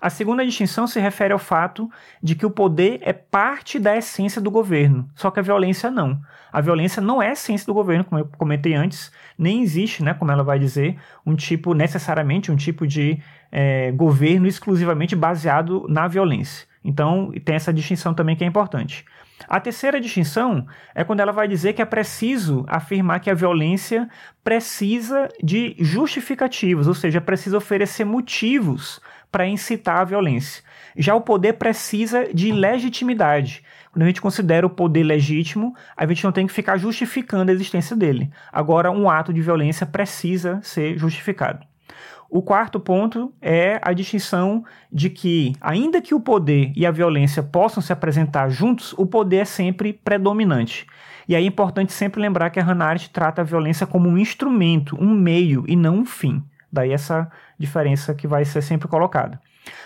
A 0.02 0.10
segunda 0.10 0.46
distinção 0.46 0.88
se 0.88 1.00
refere 1.00 1.34
ao 1.34 1.40
fato 1.40 1.92
de 2.24 2.34
que 2.36 2.46
o 2.46 2.50
poder 2.50 3.00
é 3.02 3.12
parte 3.12 3.78
da 3.78 3.98
essência 3.98 4.42
do 4.42 4.50
governo, 4.50 5.10
só 5.14 5.30
que 5.30 5.40
a 5.40 5.44
violência 5.44 5.92
não. 5.92 6.20
A 6.52 6.62
violência 6.62 7.02
não 7.02 7.22
é 7.22 7.34
essência 7.34 7.66
do 7.66 7.74
governo, 7.74 8.06
como 8.06 8.22
eu 8.22 8.30
comentei 8.38 8.74
antes, 8.74 9.12
nem 9.38 9.62
existe, 9.62 10.02
né, 10.02 10.14
como 10.14 10.32
ela 10.32 10.44
vai 10.44 10.58
dizer, 10.58 10.98
um 11.26 11.36
tipo, 11.36 11.74
necessariamente, 11.74 12.52
um 12.52 12.56
tipo 12.56 12.88
de 12.88 13.22
é, 13.52 13.92
governo 13.92 14.48
exclusivamente 14.48 15.16
baseado 15.16 15.86
na 15.90 16.08
violência. 16.08 16.68
Então, 16.84 17.32
tem 17.44 17.56
essa 17.56 17.74
distinção 17.74 18.14
também 18.14 18.36
que 18.36 18.44
é 18.44 18.48
importante. 18.48 19.06
A 19.48 19.60
terceira 19.60 20.00
distinção 20.00 20.66
é 20.94 21.04
quando 21.04 21.20
ela 21.20 21.32
vai 21.32 21.48
dizer 21.48 21.74
que 21.74 21.82
é 21.82 21.86
preciso 21.86 22.66
afirmar 22.68 23.20
que 23.20 23.30
a 23.30 23.34
violência 23.34 24.10
precisa 24.44 25.30
de 25.42 25.76
justificativos, 25.80 26.88
ou 26.88 26.94
seja, 26.94 27.22
precisa 27.22 27.58
oferecer 27.58 28.06
motivos 28.06 29.00
para 29.32 29.48
incitar 29.48 30.00
a 30.00 30.04
violência. 30.06 30.64
Já 30.98 31.16
o 31.16 31.22
poder 31.22 31.54
precisa 31.54 32.34
de 32.34 32.52
legitimidade. 32.52 33.64
Quando 33.92 34.04
a 34.04 34.08
gente 34.08 34.22
considera 34.22 34.66
o 34.66 34.70
poder 34.70 35.04
legítimo, 35.04 35.76
a 35.96 36.06
gente 36.06 36.24
não 36.24 36.32
tem 36.32 36.46
que 36.46 36.54
ficar 36.54 36.78
justificando 36.78 37.52
a 37.52 37.54
existência 37.54 37.96
dele. 37.96 38.30
Agora, 38.52 38.92
um 38.92 39.10
ato 39.10 39.34
de 39.34 39.42
violência 39.42 39.86
precisa 39.86 40.60
ser 40.62 40.98
justificado. 40.98 41.66
O 42.30 42.44
quarto 42.44 42.80
ponto 42.80 43.34
é 43.42 43.80
a 43.82 43.92
distinção 43.92 44.64
de 44.92 45.10
que, 45.10 45.54
ainda 45.60 46.00
que 46.00 46.14
o 46.14 46.20
poder 46.20 46.72
e 46.76 46.86
a 46.86 46.92
violência 46.92 47.42
possam 47.42 47.82
se 47.82 47.92
apresentar 47.92 48.50
juntos, 48.50 48.94
o 49.00 49.06
poder 49.08 49.38
é 49.38 49.46
sempre 49.46 49.94
predominante. 49.94 50.86
E 51.28 51.36
aí 51.36 51.44
é 51.44 51.48
importante 51.48 51.92
sempre 51.92 52.22
lembrar 52.22 52.52
que 52.52 52.60
a 52.60 52.64
Hannah 52.64 52.86
Arendt 52.86 53.10
trata 53.10 53.42
a 53.42 53.46
violência 53.46 53.88
como 53.88 54.08
um 54.08 54.18
instrumento, 54.18 54.96
um 55.00 55.10
meio 55.10 55.64
e 55.68 55.76
não 55.76 55.98
um 55.98 56.06
fim. 56.06 56.44
Daí 56.72 56.92
essa 56.92 57.30
diferença 57.58 58.14
que 58.14 58.28
vai 58.28 58.46
ser 58.46 58.62
sempre 58.62 58.88
colocada. 58.88 59.40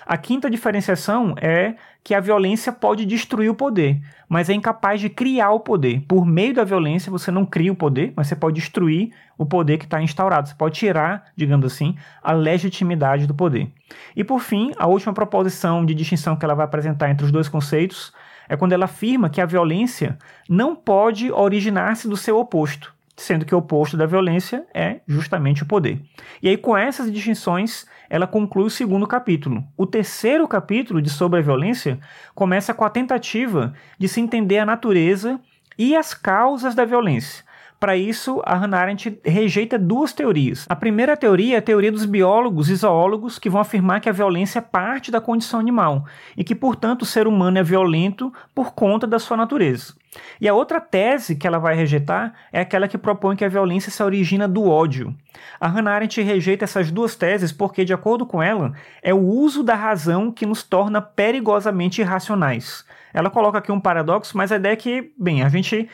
A 0.05 0.17
quinta 0.17 0.49
diferenciação 0.49 1.35
é 1.41 1.75
que 2.03 2.13
a 2.13 2.19
violência 2.19 2.71
pode 2.71 3.05
destruir 3.05 3.49
o 3.49 3.55
poder, 3.55 4.01
mas 4.27 4.49
é 4.49 4.53
incapaz 4.53 4.99
de 4.99 5.09
criar 5.09 5.51
o 5.51 5.59
poder. 5.59 6.01
Por 6.07 6.25
meio 6.25 6.53
da 6.53 6.63
violência, 6.63 7.11
você 7.11 7.31
não 7.31 7.45
cria 7.45 7.71
o 7.71 7.75
poder, 7.75 8.13
mas 8.15 8.27
você 8.27 8.35
pode 8.35 8.55
destruir 8.55 9.13
o 9.37 9.45
poder 9.45 9.77
que 9.77 9.85
está 9.85 10.01
instaurado. 10.01 10.49
Você 10.49 10.55
pode 10.55 10.75
tirar, 10.75 11.25
digamos 11.35 11.65
assim, 11.65 11.95
a 12.21 12.33
legitimidade 12.33 13.25
do 13.25 13.33
poder. 13.33 13.71
E 14.15 14.23
por 14.23 14.41
fim, 14.41 14.71
a 14.77 14.87
última 14.87 15.13
proposição 15.13 15.85
de 15.85 15.93
distinção 15.93 16.35
que 16.35 16.43
ela 16.43 16.55
vai 16.55 16.65
apresentar 16.65 17.09
entre 17.09 17.25
os 17.25 17.31
dois 17.31 17.47
conceitos 17.47 18.13
é 18.49 18.57
quando 18.57 18.73
ela 18.73 18.85
afirma 18.85 19.29
que 19.29 19.39
a 19.39 19.45
violência 19.45 20.17
não 20.49 20.75
pode 20.75 21.31
originar-se 21.31 22.07
do 22.07 22.17
seu 22.17 22.37
oposto 22.37 22.93
sendo 23.15 23.45
que 23.45 23.53
o 23.53 23.59
oposto 23.59 23.95
da 23.95 24.05
violência 24.05 24.65
é 24.73 25.01
justamente 25.07 25.63
o 25.63 25.65
poder. 25.65 26.01
E 26.41 26.49
aí, 26.49 26.57
com 26.57 26.75
essas 26.75 27.11
distinções, 27.11 27.85
ela 28.09 28.27
conclui 28.27 28.65
o 28.65 28.69
segundo 28.69 29.07
capítulo. 29.07 29.63
O 29.77 29.85
terceiro 29.85 30.47
capítulo 30.47 31.01
de 31.01 31.09
Sobre 31.09 31.39
a 31.39 31.43
Violência 31.43 31.99
começa 32.33 32.73
com 32.73 32.83
a 32.83 32.89
tentativa 32.89 33.73
de 33.97 34.07
se 34.07 34.19
entender 34.19 34.59
a 34.59 34.65
natureza 34.65 35.39
e 35.77 35.95
as 35.95 36.13
causas 36.13 36.75
da 36.75 36.85
violência, 36.85 37.43
Para 37.83 37.97
isso, 37.97 38.41
a 38.45 38.55
Hannah 38.55 38.79
Arendt 38.79 39.19
rejeita 39.25 39.77
duas 39.77 40.13
teorias. 40.13 40.65
A 40.69 40.73
primeira 40.73 41.17
teoria 41.17 41.55
é 41.55 41.57
a 41.57 41.61
teoria 41.61 41.91
dos 41.91 42.05
biólogos 42.05 42.69
e 42.69 42.75
zoólogos 42.75 43.37
que 43.37 43.49
vão 43.49 43.59
afirmar 43.59 43.99
que 43.99 44.07
a 44.07 44.13
violência 44.13 44.59
é 44.59 44.61
parte 44.61 45.11
da 45.11 45.19
condição 45.19 45.59
animal 45.59 46.05
e 46.37 46.45
que, 46.45 46.55
portanto, 46.55 47.01
o 47.01 47.05
ser 47.05 47.27
humano 47.27 47.57
é 47.57 47.61
violento 47.61 48.31
por 48.55 48.73
conta 48.73 49.05
da 49.05 49.19
sua 49.19 49.35
natureza. 49.35 49.95
E 50.39 50.47
a 50.47 50.53
outra 50.53 50.79
tese 50.79 51.35
que 51.35 51.45
ela 51.45 51.59
vai 51.59 51.75
rejeitar 51.75 52.33
é 52.53 52.61
aquela 52.61 52.87
que 52.87 52.97
propõe 52.97 53.35
que 53.35 53.43
a 53.43 53.49
violência 53.49 53.91
se 53.91 54.01
origina 54.01 54.47
do 54.47 54.63
ódio. 54.63 55.13
A 55.59 55.67
Hannah 55.67 55.91
Arendt 55.91 56.21
rejeita 56.21 56.63
essas 56.63 56.89
duas 56.89 57.17
teses 57.17 57.51
porque, 57.51 57.83
de 57.83 57.93
acordo 57.93 58.25
com 58.25 58.41
ela, 58.41 58.71
é 59.01 59.13
o 59.13 59.19
uso 59.19 59.61
da 59.61 59.75
razão 59.75 60.31
que 60.31 60.45
nos 60.45 60.63
torna 60.63 61.01
perigosamente 61.01 61.99
irracionais. 61.99 62.85
Ela 63.13 63.29
coloca 63.29 63.59
aqui 63.59 63.71
um 63.71 63.79
paradoxo, 63.79 64.35
mas 64.35 64.51
a 64.51 64.55
ideia 64.55 64.73
é 64.73 64.75
que, 64.75 65.13
bem, 65.17 65.43
a 65.43 65.49
gente 65.49 65.87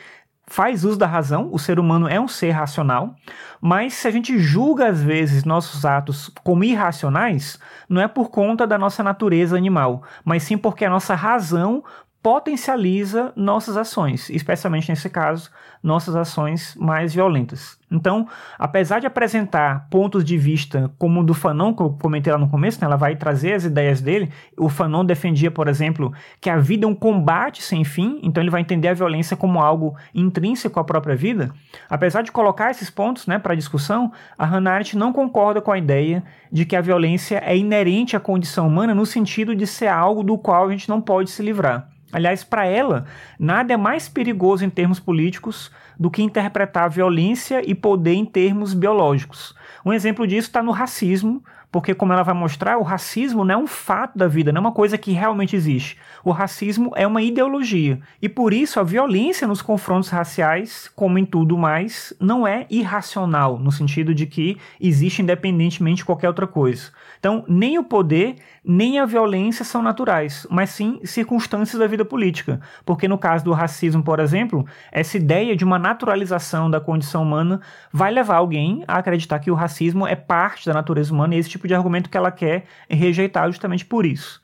faz 0.50 0.84
uso 0.84 0.98
da 0.98 1.06
razão, 1.06 1.48
o 1.52 1.58
ser 1.60 1.78
humano 1.78 2.08
é 2.08 2.20
um 2.20 2.26
ser 2.26 2.50
racional, 2.50 3.14
mas 3.60 3.94
se 3.94 4.08
a 4.08 4.10
gente 4.10 4.36
julga 4.36 4.88
às 4.88 5.00
vezes 5.00 5.44
nossos 5.44 5.84
atos 5.84 6.28
como 6.42 6.64
irracionais, 6.64 7.56
não 7.88 8.02
é 8.02 8.08
por 8.08 8.30
conta 8.30 8.66
da 8.66 8.76
nossa 8.76 9.00
natureza 9.00 9.56
animal, 9.56 10.02
mas 10.24 10.42
sim 10.42 10.58
porque 10.58 10.84
a 10.84 10.90
nossa 10.90 11.14
razão 11.14 11.84
potencializa 12.22 13.32
nossas 13.34 13.76
ações, 13.78 14.28
especialmente 14.28 14.90
nesse 14.90 15.08
caso, 15.08 15.50
nossas 15.82 16.14
ações 16.14 16.76
mais 16.78 17.14
violentas. 17.14 17.78
Então, 17.90 18.28
apesar 18.58 19.00
de 19.00 19.06
apresentar 19.06 19.88
pontos 19.90 20.22
de 20.22 20.36
vista 20.36 20.92
como 20.98 21.20
o 21.20 21.24
do 21.24 21.32
Fanon, 21.32 21.74
que 21.74 21.82
eu 21.82 21.90
comentei 21.90 22.30
lá 22.30 22.38
no 22.38 22.48
começo, 22.48 22.78
né, 22.80 22.86
ela 22.86 22.96
vai 22.96 23.16
trazer 23.16 23.54
as 23.54 23.64
ideias 23.64 24.02
dele. 24.02 24.30
O 24.56 24.68
Fanon 24.68 25.04
defendia, 25.04 25.50
por 25.50 25.66
exemplo, 25.66 26.12
que 26.40 26.50
a 26.50 26.58
vida 26.58 26.84
é 26.84 26.88
um 26.88 26.94
combate 26.94 27.62
sem 27.62 27.84
fim, 27.84 28.20
então 28.22 28.42
ele 28.42 28.50
vai 28.50 28.60
entender 28.60 28.88
a 28.88 28.94
violência 28.94 29.36
como 29.36 29.58
algo 29.58 29.96
intrínseco 30.14 30.78
à 30.78 30.84
própria 30.84 31.16
vida. 31.16 31.50
Apesar 31.88 32.22
de 32.22 32.30
colocar 32.30 32.70
esses 32.70 32.90
pontos 32.90 33.26
né, 33.26 33.38
para 33.38 33.54
discussão, 33.54 34.12
a 34.36 34.44
Hannah 34.44 34.72
Arendt 34.72 34.96
não 34.96 35.12
concorda 35.12 35.60
com 35.62 35.72
a 35.72 35.78
ideia 35.78 36.22
de 36.52 36.66
que 36.66 36.76
a 36.76 36.80
violência 36.82 37.42
é 37.44 37.56
inerente 37.56 38.14
à 38.14 38.20
condição 38.20 38.68
humana 38.68 38.94
no 38.94 39.06
sentido 39.06 39.56
de 39.56 39.66
ser 39.66 39.88
algo 39.88 40.22
do 40.22 40.36
qual 40.36 40.68
a 40.68 40.70
gente 40.70 40.88
não 40.88 41.00
pode 41.00 41.30
se 41.30 41.42
livrar. 41.42 41.88
Aliás, 42.12 42.42
para 42.42 42.66
ela, 42.66 43.06
nada 43.38 43.72
é 43.72 43.76
mais 43.76 44.08
perigoso 44.08 44.64
em 44.64 44.70
termos 44.70 44.98
políticos 44.98 45.70
do 45.98 46.10
que 46.10 46.22
interpretar 46.22 46.90
violência 46.90 47.62
e 47.64 47.74
poder 47.74 48.14
em 48.14 48.24
termos 48.24 48.74
biológicos. 48.74 49.54
Um 49.84 49.92
exemplo 49.92 50.26
disso 50.26 50.48
está 50.48 50.62
no 50.62 50.72
racismo, 50.72 51.42
porque, 51.70 51.94
como 51.94 52.12
ela 52.12 52.22
vai 52.22 52.34
mostrar, 52.34 52.78
o 52.78 52.82
racismo 52.82 53.44
não 53.44 53.54
é 53.54 53.58
um 53.58 53.66
fato 53.66 54.18
da 54.18 54.26
vida, 54.26 54.50
não 54.50 54.58
é 54.58 54.62
uma 54.62 54.72
coisa 54.72 54.98
que 54.98 55.12
realmente 55.12 55.54
existe. 55.54 55.96
O 56.24 56.32
racismo 56.32 56.90
é 56.96 57.06
uma 57.06 57.22
ideologia. 57.22 58.00
E 58.20 58.28
por 58.28 58.52
isso 58.52 58.80
a 58.80 58.82
violência 58.82 59.46
nos 59.46 59.62
confrontos 59.62 60.08
raciais, 60.08 60.90
como 60.94 61.18
em 61.18 61.24
tudo 61.24 61.56
mais, 61.56 62.12
não 62.18 62.46
é 62.46 62.66
irracional, 62.68 63.58
no 63.58 63.70
sentido 63.70 64.14
de 64.14 64.26
que 64.26 64.58
existe 64.80 65.22
independentemente 65.22 65.98
de 65.98 66.04
qualquer 66.04 66.28
outra 66.28 66.46
coisa. 66.46 66.90
Então, 67.18 67.44
nem 67.46 67.78
o 67.78 67.84
poder, 67.84 68.36
nem 68.64 68.98
a 68.98 69.04
violência 69.04 69.64
são 69.64 69.82
naturais, 69.82 70.46
mas 70.50 70.70
sim 70.70 71.00
circunstâncias 71.04 71.78
da 71.78 71.86
vida 71.86 72.04
política. 72.04 72.60
Porque 72.84 73.06
no 73.06 73.18
caso 73.18 73.44
do 73.44 73.52
racismo, 73.52 74.02
por 74.02 74.20
exemplo, 74.20 74.66
essa 74.90 75.16
ideia 75.16 75.54
de 75.54 75.64
uma 75.64 75.78
naturalização 75.78 76.70
da 76.70 76.80
condição 76.80 77.22
humana 77.22 77.60
vai 77.92 78.10
levar 78.10 78.36
alguém 78.36 78.82
a 78.88 78.96
acreditar 78.96 79.38
que 79.38 79.50
o 79.50 79.54
racismo 79.54 80.06
é 80.06 80.16
parte 80.16 80.66
da 80.66 80.74
natureza 80.74 81.12
humana 81.12 81.34
e 81.34 81.38
esse 81.38 81.50
tipo 81.50 81.59
de 81.68 81.74
argumento 81.74 82.10
que 82.10 82.16
ela 82.16 82.30
quer 82.30 82.64
rejeitar 82.88 83.46
justamente 83.48 83.84
por 83.84 84.06
isso. 84.06 84.40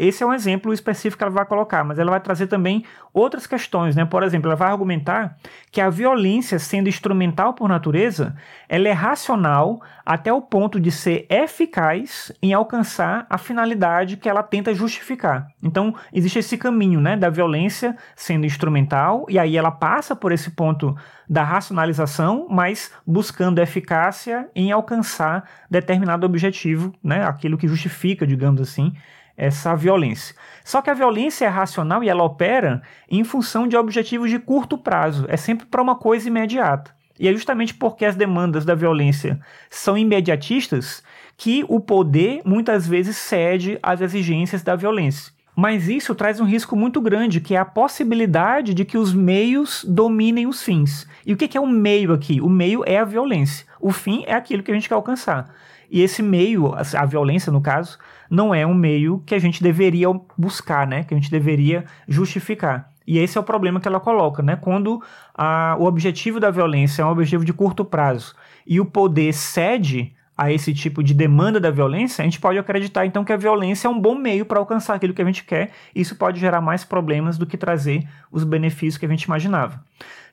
Esse 0.00 0.22
é 0.22 0.26
um 0.26 0.32
exemplo 0.32 0.72
específico 0.72 1.18
que 1.18 1.24
ela 1.24 1.30
vai 1.30 1.44
colocar, 1.44 1.84
mas 1.84 1.98
ela 1.98 2.10
vai 2.10 2.20
trazer 2.20 2.46
também 2.46 2.86
outras 3.12 3.46
questões, 3.46 3.94
né? 3.94 4.06
Por 4.06 4.22
exemplo, 4.22 4.48
ela 4.48 4.56
vai 4.56 4.70
argumentar 4.70 5.36
que 5.70 5.78
a 5.78 5.90
violência, 5.90 6.58
sendo 6.58 6.88
instrumental 6.88 7.52
por 7.52 7.68
natureza, 7.68 8.34
ela 8.66 8.88
é 8.88 8.92
racional 8.92 9.82
até 10.06 10.32
o 10.32 10.40
ponto 10.40 10.80
de 10.80 10.90
ser 10.90 11.26
eficaz 11.28 12.32
em 12.40 12.54
alcançar 12.54 13.26
a 13.28 13.36
finalidade 13.36 14.16
que 14.16 14.26
ela 14.26 14.42
tenta 14.42 14.72
justificar. 14.72 15.48
Então, 15.62 15.94
existe 16.10 16.38
esse 16.38 16.56
caminho, 16.56 16.98
né, 16.98 17.14
da 17.14 17.28
violência 17.28 17.94
sendo 18.16 18.46
instrumental 18.46 19.26
e 19.28 19.38
aí 19.38 19.54
ela 19.54 19.70
passa 19.70 20.16
por 20.16 20.32
esse 20.32 20.52
ponto 20.52 20.96
da 21.28 21.44
racionalização, 21.44 22.46
mas 22.48 22.90
buscando 23.06 23.58
eficácia 23.58 24.48
em 24.54 24.72
alcançar 24.72 25.44
determinado 25.70 26.24
objetivo, 26.24 26.94
né, 27.04 27.22
aquilo 27.22 27.58
que 27.58 27.68
justifica, 27.68 28.26
digamos 28.26 28.62
assim, 28.62 28.94
essa 29.40 29.74
violência. 29.74 30.34
Só 30.64 30.82
que 30.82 30.90
a 30.90 30.94
violência 30.94 31.46
é 31.46 31.48
racional 31.48 32.04
e 32.04 32.08
ela 32.08 32.22
opera 32.22 32.82
em 33.10 33.24
função 33.24 33.66
de 33.66 33.76
objetivos 33.76 34.30
de 34.30 34.38
curto 34.38 34.76
prazo, 34.76 35.24
é 35.28 35.36
sempre 35.36 35.66
para 35.66 35.82
uma 35.82 35.96
coisa 35.96 36.28
imediata. 36.28 36.94
E 37.18 37.28
é 37.28 37.32
justamente 37.32 37.74
porque 37.74 38.04
as 38.04 38.16
demandas 38.16 38.64
da 38.64 38.74
violência 38.74 39.40
são 39.68 39.96
imediatistas 39.96 41.02
que 41.36 41.64
o 41.68 41.80
poder 41.80 42.40
muitas 42.44 42.86
vezes 42.86 43.16
cede 43.16 43.78
às 43.82 44.00
exigências 44.00 44.62
da 44.62 44.76
violência. 44.76 45.32
Mas 45.54 45.88
isso 45.88 46.14
traz 46.14 46.40
um 46.40 46.44
risco 46.44 46.74
muito 46.76 47.00
grande, 47.00 47.40
que 47.40 47.54
é 47.54 47.58
a 47.58 47.64
possibilidade 47.64 48.72
de 48.72 48.84
que 48.84 48.96
os 48.96 49.12
meios 49.12 49.84
dominem 49.86 50.46
os 50.46 50.62
fins. 50.62 51.06
E 51.26 51.34
o 51.34 51.36
que 51.36 51.56
é 51.56 51.60
o 51.60 51.64
um 51.64 51.70
meio 51.70 52.12
aqui? 52.12 52.40
O 52.40 52.48
meio 52.48 52.82
é 52.86 52.98
a 52.98 53.04
violência. 53.04 53.66
O 53.78 53.92
fim 53.92 54.24
é 54.26 54.34
aquilo 54.34 54.62
que 54.62 54.70
a 54.70 54.74
gente 54.74 54.88
quer 54.88 54.94
alcançar. 54.94 55.54
E 55.90 56.02
esse 56.02 56.22
meio, 56.22 56.72
a 56.74 57.04
violência 57.04 57.50
no 57.50 57.60
caso, 57.60 57.98
não 58.30 58.54
é 58.54 58.64
um 58.64 58.74
meio 58.74 59.22
que 59.26 59.34
a 59.34 59.38
gente 59.38 59.62
deveria 59.62 60.08
buscar, 60.38 60.86
né? 60.86 61.02
Que 61.02 61.12
a 61.12 61.16
gente 61.16 61.30
deveria 61.30 61.84
justificar. 62.06 62.90
E 63.06 63.18
esse 63.18 63.36
é 63.36 63.40
o 63.40 63.44
problema 63.44 63.80
que 63.80 63.88
ela 63.88 63.98
coloca, 63.98 64.40
né? 64.40 64.54
Quando 64.54 65.02
a, 65.34 65.76
o 65.80 65.84
objetivo 65.84 66.38
da 66.38 66.50
violência 66.50 67.02
é 67.02 67.04
um 67.04 67.10
objetivo 67.10 67.44
de 67.44 67.52
curto 67.52 67.84
prazo 67.84 68.36
e 68.64 68.78
o 68.78 68.84
poder 68.84 69.32
cede 69.32 70.14
a 70.38 70.50
esse 70.50 70.72
tipo 70.72 71.02
de 71.02 71.12
demanda 71.12 71.60
da 71.60 71.70
violência, 71.70 72.22
a 72.22 72.24
gente 72.24 72.40
pode 72.40 72.58
acreditar 72.58 73.04
então 73.04 73.24
que 73.24 73.32
a 73.32 73.36
violência 73.36 73.88
é 73.88 73.90
um 73.90 74.00
bom 74.00 74.14
meio 74.14 74.46
para 74.46 74.58
alcançar 74.58 74.94
aquilo 74.94 75.12
que 75.12 75.20
a 75.20 75.24
gente 75.24 75.44
quer. 75.44 75.70
E 75.94 76.00
isso 76.00 76.16
pode 76.16 76.40
gerar 76.40 76.60
mais 76.60 76.84
problemas 76.84 77.36
do 77.36 77.46
que 77.46 77.58
trazer 77.58 78.08
os 78.30 78.44
benefícios 78.44 78.96
que 78.96 79.04
a 79.04 79.08
gente 79.08 79.24
imaginava. 79.24 79.84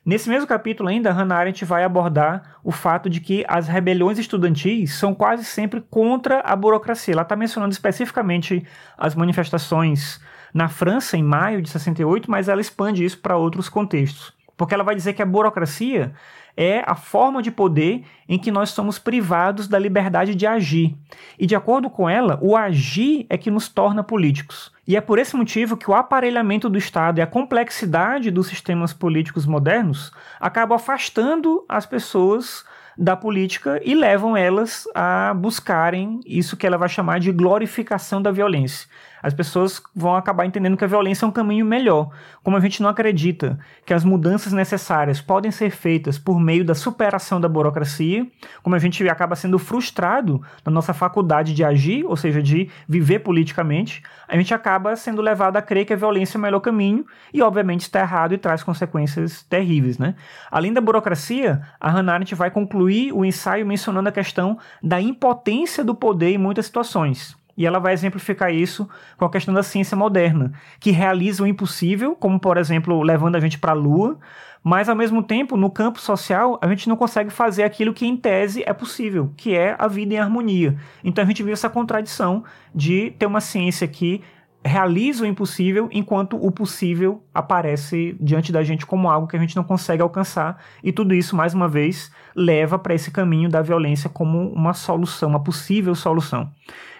Nesse 0.08 0.26
mesmo 0.26 0.46
capítulo 0.46 0.88
ainda, 0.88 1.12
Hannah 1.12 1.36
Arendt 1.36 1.66
vai 1.66 1.84
abordar 1.84 2.56
o 2.64 2.72
fato 2.72 3.10
de 3.10 3.20
que 3.20 3.44
as 3.46 3.68
rebeliões 3.68 4.18
estudantis 4.18 4.94
são 4.94 5.14
quase 5.14 5.44
sempre 5.44 5.82
contra 5.82 6.40
a 6.40 6.56
burocracia. 6.56 7.12
Ela 7.12 7.20
está 7.20 7.36
mencionando 7.36 7.74
especificamente 7.74 8.66
as 8.96 9.14
manifestações 9.14 10.18
na 10.54 10.66
França 10.66 11.14
em 11.18 11.22
maio 11.22 11.60
de 11.60 11.68
68, 11.68 12.30
mas 12.30 12.48
ela 12.48 12.58
expande 12.58 13.04
isso 13.04 13.18
para 13.18 13.36
outros 13.36 13.68
contextos. 13.68 14.32
Porque 14.56 14.72
ela 14.72 14.82
vai 14.82 14.94
dizer 14.94 15.12
que 15.12 15.20
a 15.20 15.26
burocracia 15.26 16.14
é 16.60 16.82
a 16.84 16.96
forma 16.96 17.40
de 17.40 17.52
poder 17.52 18.02
em 18.28 18.36
que 18.36 18.50
nós 18.50 18.70
somos 18.70 18.98
privados 18.98 19.68
da 19.68 19.78
liberdade 19.78 20.34
de 20.34 20.44
agir. 20.44 20.96
E 21.38 21.46
de 21.46 21.54
acordo 21.54 21.88
com 21.88 22.10
ela, 22.10 22.36
o 22.42 22.56
agir 22.56 23.24
é 23.30 23.38
que 23.38 23.48
nos 23.48 23.68
torna 23.68 24.02
políticos. 24.02 24.72
E 24.84 24.96
é 24.96 25.00
por 25.00 25.20
esse 25.20 25.36
motivo 25.36 25.76
que 25.76 25.88
o 25.88 25.94
aparelhamento 25.94 26.68
do 26.68 26.76
Estado 26.76 27.18
e 27.18 27.22
a 27.22 27.28
complexidade 27.28 28.32
dos 28.32 28.48
sistemas 28.48 28.92
políticos 28.92 29.46
modernos 29.46 30.10
acabam 30.40 30.74
afastando 30.74 31.64
as 31.68 31.86
pessoas 31.86 32.64
da 32.96 33.14
política 33.14 33.80
e 33.84 33.94
levam 33.94 34.36
elas 34.36 34.82
a 34.92 35.32
buscarem 35.32 36.18
isso 36.26 36.56
que 36.56 36.66
ela 36.66 36.76
vai 36.76 36.88
chamar 36.88 37.20
de 37.20 37.30
glorificação 37.30 38.20
da 38.20 38.32
violência 38.32 38.88
as 39.22 39.34
pessoas 39.34 39.82
vão 39.94 40.14
acabar 40.14 40.46
entendendo 40.46 40.76
que 40.76 40.84
a 40.84 40.88
violência 40.88 41.24
é 41.24 41.28
um 41.28 41.32
caminho 41.32 41.64
melhor. 41.64 42.10
Como 42.42 42.56
a 42.56 42.60
gente 42.60 42.82
não 42.82 42.88
acredita 42.88 43.58
que 43.84 43.94
as 43.94 44.04
mudanças 44.04 44.52
necessárias 44.52 45.20
podem 45.20 45.50
ser 45.50 45.70
feitas 45.70 46.18
por 46.18 46.38
meio 46.40 46.64
da 46.64 46.74
superação 46.74 47.40
da 47.40 47.48
burocracia, 47.48 48.26
como 48.62 48.76
a 48.76 48.78
gente 48.78 49.08
acaba 49.08 49.36
sendo 49.36 49.58
frustrado 49.58 50.42
na 50.64 50.72
nossa 50.72 50.92
faculdade 50.92 51.54
de 51.54 51.64
agir, 51.64 52.04
ou 52.04 52.16
seja, 52.16 52.42
de 52.42 52.68
viver 52.88 53.20
politicamente, 53.20 54.02
a 54.26 54.36
gente 54.36 54.52
acaba 54.52 54.94
sendo 54.96 55.22
levado 55.22 55.56
a 55.56 55.62
crer 55.62 55.84
que 55.84 55.92
a 55.92 55.96
violência 55.96 56.36
é 56.36 56.38
o 56.38 56.42
melhor 56.42 56.60
caminho 56.60 57.06
e, 57.32 57.40
obviamente, 57.42 57.82
está 57.82 58.00
errado 58.00 58.34
e 58.34 58.38
traz 58.38 58.62
consequências 58.62 59.42
terríveis. 59.42 59.98
Né? 59.98 60.14
Além 60.50 60.72
da 60.72 60.80
burocracia, 60.80 61.62
a 61.80 61.90
Hannah 61.90 62.14
Arendt 62.14 62.34
vai 62.34 62.50
concluir 62.50 63.12
o 63.12 63.24
ensaio 63.24 63.64
mencionando 63.64 64.08
a 64.08 64.12
questão 64.12 64.58
da 64.82 65.00
impotência 65.00 65.84
do 65.84 65.94
poder 65.94 66.30
em 66.30 66.38
muitas 66.38 66.66
situações. 66.66 67.37
E 67.58 67.66
ela 67.66 67.80
vai 67.80 67.92
exemplificar 67.92 68.54
isso 68.54 68.88
com 69.16 69.24
a 69.24 69.30
questão 69.30 69.52
da 69.52 69.64
ciência 69.64 69.96
moderna, 69.96 70.52
que 70.78 70.92
realiza 70.92 71.42
o 71.42 71.46
impossível, 71.46 72.14
como 72.14 72.38
por 72.38 72.56
exemplo, 72.56 73.02
levando 73.02 73.34
a 73.34 73.40
gente 73.40 73.58
para 73.58 73.72
a 73.72 73.74
Lua, 73.74 74.16
mas 74.62 74.88
ao 74.88 74.94
mesmo 74.94 75.22
tempo, 75.24 75.56
no 75.56 75.68
campo 75.68 76.00
social, 76.00 76.56
a 76.62 76.68
gente 76.68 76.88
não 76.88 76.96
consegue 76.96 77.30
fazer 77.30 77.64
aquilo 77.64 77.92
que 77.92 78.06
em 78.06 78.16
tese 78.16 78.62
é 78.64 78.72
possível, 78.72 79.32
que 79.36 79.56
é 79.56 79.74
a 79.76 79.88
vida 79.88 80.14
em 80.14 80.18
harmonia. 80.18 80.78
Então 81.02 81.24
a 81.24 81.26
gente 81.26 81.42
viu 81.42 81.52
essa 81.52 81.68
contradição 81.68 82.44
de 82.72 83.10
ter 83.18 83.26
uma 83.26 83.40
ciência 83.40 83.88
que 83.88 84.22
realiza 84.64 85.24
o 85.24 85.26
impossível 85.26 85.88
enquanto 85.92 86.36
o 86.36 86.50
possível 86.50 87.22
aparece 87.32 88.16
diante 88.20 88.50
da 88.50 88.62
gente 88.62 88.84
como 88.84 89.08
algo 89.08 89.28
que 89.28 89.36
a 89.36 89.38
gente 89.38 89.56
não 89.56 89.62
consegue 89.62 90.02
alcançar 90.02 90.62
e 90.82 90.92
tudo 90.92 91.14
isso 91.14 91.36
mais 91.36 91.54
uma 91.54 91.68
vez 91.68 92.10
leva 92.34 92.78
para 92.78 92.94
esse 92.94 93.10
caminho 93.10 93.48
da 93.48 93.62
violência 93.62 94.10
como 94.10 94.52
uma 94.52 94.74
solução, 94.74 95.30
uma 95.30 95.42
possível 95.42 95.94
solução. 95.94 96.50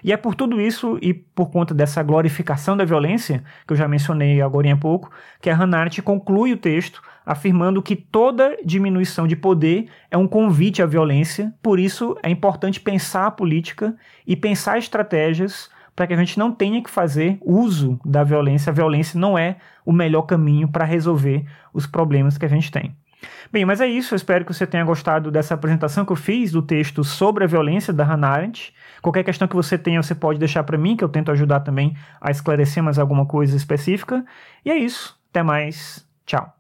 E 0.03 0.13
é 0.13 0.17
por 0.17 0.35
tudo 0.35 0.61
isso 0.61 0.99
e 1.03 1.13
por 1.13 1.51
conta 1.51 1.75
dessa 1.75 2.03
glorificação 2.03 2.77
da 2.77 2.85
violência 2.85 3.43
que 3.67 3.73
eu 3.73 3.77
já 3.77 3.89
mencionei 3.89 4.41
agora 4.41 4.73
há 4.73 4.77
pouco, 4.77 5.11
que 5.41 5.51
a 5.51 5.55
Hannah 5.55 5.89
conclui 6.05 6.53
o 6.53 6.57
texto 6.57 7.03
afirmando 7.27 7.83
que 7.83 7.95
toda 7.95 8.57
diminuição 8.65 9.27
de 9.27 9.37
poder 9.37 9.91
é 10.11 10.17
um 10.17 10.27
convite 10.27 10.81
à 10.81 10.87
violência, 10.87 11.53
por 11.63 11.79
isso 11.79 12.17
é 12.23 12.31
importante 12.31 12.81
pensar 12.81 13.27
a 13.27 13.31
política 13.31 13.95
e 14.27 14.35
pensar 14.35 14.79
estratégias 14.79 15.69
para 15.99 16.07
que 16.07 16.15
a 16.15 16.17
gente 16.17 16.39
não 16.39 16.53
tenha 16.53 16.81
que 16.81 16.89
fazer 16.89 17.39
uso 17.45 17.99
da 18.05 18.23
violência. 18.23 18.71
A 18.71 18.73
violência 18.73 19.19
não 19.19 19.37
é 19.37 19.57
o 19.85 19.93
melhor 19.93 20.23
caminho 20.23 20.69
para 20.69 20.85
resolver 20.85 21.45
os 21.75 21.89
problemas 21.89 22.39
que 22.39 22.47
a 22.47 22.49
gente 22.49 22.71
tem. 22.71 22.95
Bem, 23.51 23.65
mas 23.65 23.81
é 23.81 23.89
isso. 23.89 24.15
Eu 24.15 24.17
espero 24.17 24.45
que 24.45 24.55
você 24.55 24.65
tenha 24.65 24.85
gostado 24.85 25.29
dessa 25.29 25.55
apresentação 25.55 26.05
que 26.05 26.13
eu 26.13 26.17
fiz 26.17 26.53
do 26.53 26.63
texto 26.63 27.03
sobre 27.03 27.43
a 27.43 27.49
violência 27.49 27.93
da 27.93 28.05
Hannah 28.05 28.29
Arendt. 28.29 28.73
Qualquer 29.03 29.25
questão 29.25 29.49
que 29.49 29.57
você 29.57 29.77
tenha, 29.77 30.01
você 30.01 30.15
pode 30.15 30.39
deixar 30.39 30.63
para 30.63 30.79
mim, 30.79 30.97
que 30.97 31.03
eu 31.03 31.09
tento 31.09 31.33
ajudar 31.33 31.61
também 31.61 31.97
a 32.21 32.31
esclarecer 32.31 32.81
mais 32.81 32.97
alguma 32.97 33.27
coisa 33.27 33.57
específica. 33.57 34.25
E 34.65 34.71
é 34.71 34.79
isso. 34.79 35.19
Até 35.31 35.43
mais. 35.43 36.07
Tchau. 36.25 36.58